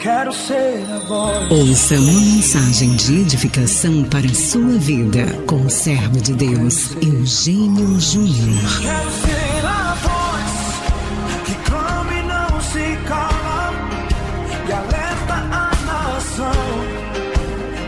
[0.00, 1.50] quero ser a voz.
[1.50, 8.00] Ouça uma mensagem de edificação para a sua vida com o servo de Deus, Eugênio
[8.00, 8.62] Júnior.
[8.80, 10.52] Quero ser a voz
[11.44, 13.74] que clama e não se cala
[14.66, 16.52] e alerta a nação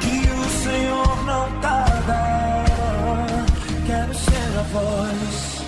[0.00, 3.44] que o Senhor não tarda.
[3.86, 5.58] Quero ser a voz.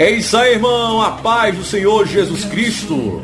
[0.00, 1.00] É isso aí, irmão.
[1.00, 3.22] A paz do Senhor Jesus Cristo.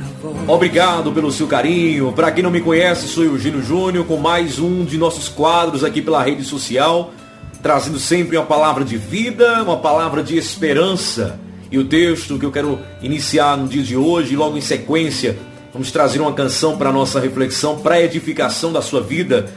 [0.48, 2.12] Obrigado pelo seu carinho.
[2.12, 6.00] Para quem não me conhece, sou Eugênio Júnior com mais um de nossos quadros aqui
[6.00, 7.12] pela rede social,
[7.60, 11.40] trazendo sempre uma palavra de vida, uma palavra de esperança.
[11.68, 15.36] E o texto que eu quero iniciar no dia de hoje, logo em sequência,
[15.72, 19.52] vamos trazer uma canção para nossa reflexão, para edificação da sua vida.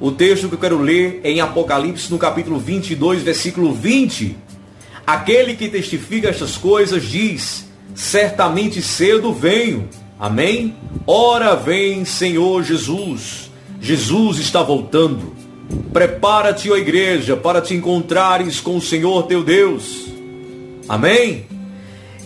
[0.00, 4.36] O texto que eu quero ler é em Apocalipse, no capítulo 22, versículo 20.
[5.06, 9.88] Aquele que testifica estas coisas diz: Certamente cedo venho.
[10.18, 10.74] Amém?
[11.06, 13.50] Ora vem, Senhor Jesus.
[13.80, 15.34] Jesus está voltando.
[15.92, 20.06] Prepara-te, ó igreja, para te encontrares com o Senhor teu Deus.
[20.88, 21.46] Amém?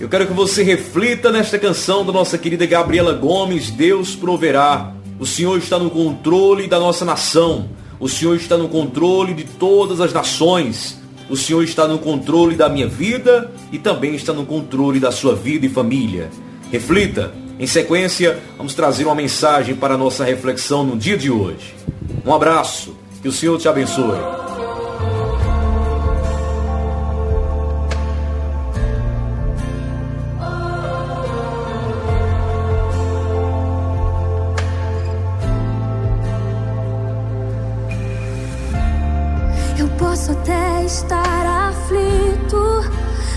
[0.00, 4.94] Eu quero que você reflita nesta canção da nossa querida Gabriela Gomes, Deus proverá.
[5.18, 7.68] O Senhor está no controle da nossa nação.
[7.98, 11.00] O Senhor está no controle de todas as nações.
[11.28, 15.34] O Senhor está no controle da minha vida e também está no controle da sua
[15.34, 16.30] vida e família.
[16.70, 17.47] Reflita.
[17.58, 21.74] Em sequência, vamos trazer uma mensagem para a nossa reflexão no dia de hoje.
[22.24, 22.96] Um abraço.
[23.20, 24.16] Que o Senhor te abençoe.
[39.76, 42.84] Eu posso até estar aflito,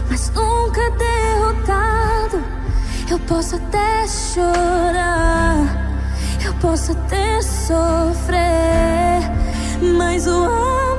[0.08, 2.01] mas nunca derrotado.
[3.12, 5.58] Eu posso até chorar,
[6.46, 9.20] eu posso até sofrer,
[9.98, 10.91] mas o amanhã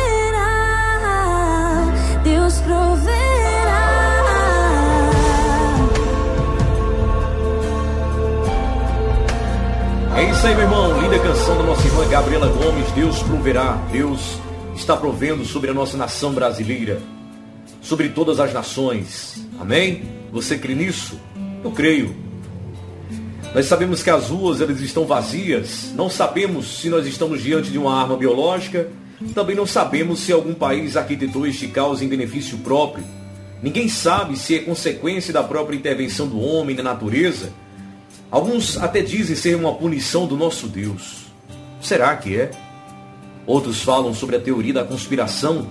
[2.24, 3.12] Deus proverá.
[10.16, 11.00] É isso aí, meu irmão.
[11.00, 12.90] Linda canção da nossa irmã Gabriela Gomes.
[12.92, 13.78] Deus proverá.
[13.90, 14.38] Deus
[14.74, 17.00] está provendo sobre a nossa nação brasileira,
[17.80, 19.46] sobre todas as nações.
[19.60, 20.02] Amém?
[20.32, 21.20] Você crê nisso?
[21.62, 22.21] Eu creio.
[23.54, 25.92] Nós sabemos que as ruas elas estão vazias.
[25.94, 28.88] Não sabemos se nós estamos diante de uma arma biológica.
[29.34, 33.04] Também não sabemos se algum país arquitetou este caos em benefício próprio.
[33.62, 37.52] Ninguém sabe se é consequência da própria intervenção do homem na natureza
[38.32, 41.26] Alguns até dizem ser uma punição do nosso Deus.
[41.82, 42.50] Será que é?
[43.46, 45.66] Outros falam sobre a teoria da conspiração.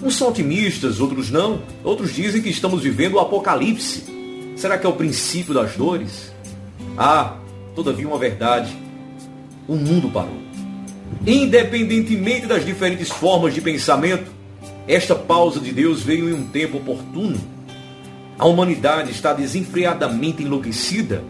[0.00, 1.60] Uns são otimistas, outros não.
[1.82, 4.04] Outros dizem que estamos vivendo o apocalipse.
[4.54, 6.32] Será que é o princípio das dores?
[6.96, 7.36] Ah,
[7.74, 8.74] todavia uma verdade.
[9.68, 10.40] O mundo parou.
[11.26, 14.30] Independentemente das diferentes formas de pensamento,
[14.88, 17.38] esta pausa de Deus veio em um tempo oportuno.
[18.38, 21.22] A humanidade está desenfreadamente enlouquecida.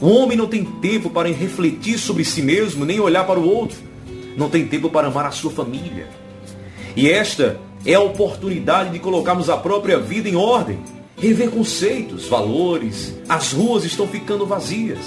[0.00, 3.76] O homem não tem tempo para refletir sobre si mesmo, nem olhar para o outro.
[4.36, 6.08] Não tem tempo para amar a sua família.
[6.96, 10.78] E esta é a oportunidade de colocarmos a própria vida em ordem,
[11.16, 13.14] rever conceitos, valores.
[13.28, 14.98] As ruas estão ficando vazias.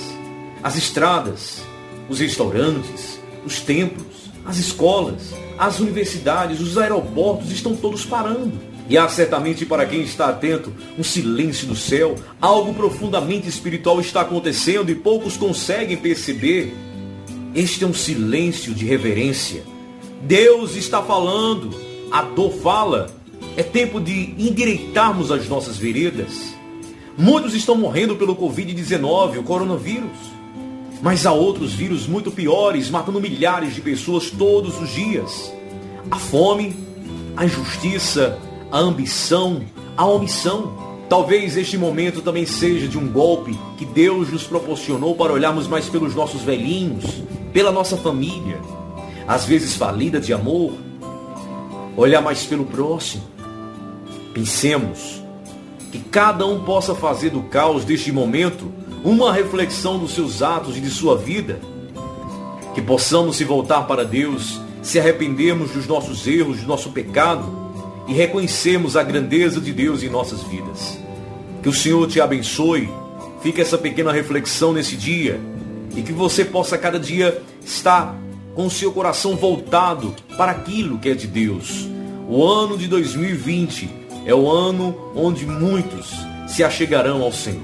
[0.64, 1.62] As estradas,
[2.10, 8.60] os restaurantes, os templos, as escolas, as universidades, os aeroportos estão todos parando.
[8.90, 14.22] E há certamente para quem está atento um silêncio do céu, algo profundamente espiritual está
[14.22, 16.74] acontecendo e poucos conseguem perceber.
[17.54, 19.64] Este é um silêncio de reverência.
[20.22, 21.76] Deus está falando,
[22.10, 23.17] a dor fala.
[23.58, 26.54] É tempo de endireitarmos as nossas veredas.
[27.18, 30.16] Muitos estão morrendo pelo Covid-19, o coronavírus.
[31.02, 35.52] Mas há outros vírus muito piores, matando milhares de pessoas todos os dias.
[36.12, 36.76] A fome,
[37.36, 38.38] a injustiça,
[38.72, 39.64] a ambição,
[39.98, 40.78] a omissão.
[41.10, 45.90] Talvez este momento também seja de um golpe que Deus nos proporcionou para olharmos mais
[45.90, 47.06] pelos nossos velhinhos,
[47.52, 48.60] pela nossa família,
[49.28, 50.74] às vezes falida de amor,
[51.96, 53.37] olhar mais pelo próximo.
[54.38, 55.20] Pensemos
[55.92, 58.72] que cada um possa fazer do caos deste momento
[59.04, 61.60] uma reflexão dos seus atos e de sua vida.
[62.76, 67.52] Que possamos se voltar para Deus, se arrependermos dos nossos erros, do nosso pecado
[68.08, 71.00] e reconhecemos a grandeza de Deus em nossas vidas.
[71.64, 72.88] Que o Senhor te abençoe.
[73.42, 75.42] Fica essa pequena reflexão nesse dia
[75.96, 78.16] e que você possa cada dia estar
[78.54, 81.88] com o seu coração voltado para aquilo que é de Deus.
[82.30, 86.14] O ano de 2020 é o ano onde muitos
[86.48, 87.64] se achegarão ao Senhor.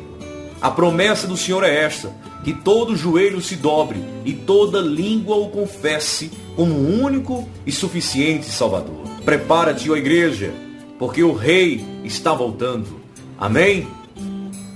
[0.62, 2.10] A promessa do Senhor é esta:
[2.44, 9.04] que todo joelho se dobre e toda língua o confesse como único e suficiente Salvador.
[9.26, 10.54] Prepara-te, ó igreja,
[10.98, 13.02] porque o Rei está voltando.
[13.38, 13.86] Amém?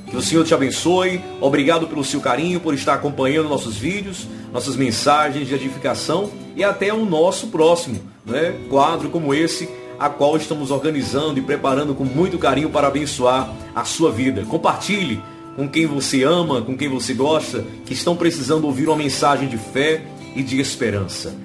[0.10, 1.22] Que o Senhor te abençoe.
[1.40, 6.94] Obrigado pelo seu carinho, por estar acompanhando nossos vídeos, nossas mensagens de edificação e até
[6.94, 9.70] o nosso próximo né, quadro como esse,
[10.00, 14.44] a qual estamos organizando e preparando com muito carinho para abençoar a sua vida.
[14.46, 15.22] Compartilhe
[15.56, 19.58] com quem você ama, com quem você gosta, que estão precisando ouvir uma mensagem de
[19.58, 20.04] fé
[20.36, 21.36] e de esperança.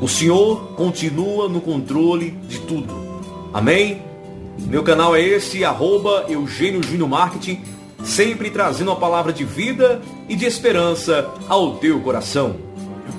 [0.00, 2.92] O Senhor continua no controle de tudo.
[3.54, 4.02] Amém?
[4.58, 7.60] Meu canal é esse, arroba Eugênio Júnior Marketing,
[8.02, 12.56] sempre trazendo a palavra de vida e de esperança ao teu coração.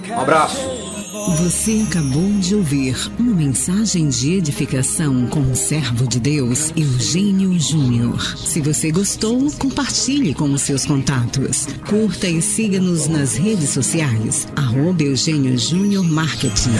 [0.09, 0.86] Um abraço.
[1.11, 8.37] Você acabou de ouvir uma mensagem de edificação com o servo de Deus, Eugênio Júnior.
[8.37, 11.65] Se você gostou, compartilhe com os seus contatos.
[11.87, 14.47] Curta e siga-nos nas redes sociais.
[14.55, 16.75] Arroba Eugênio Júnior Marketing.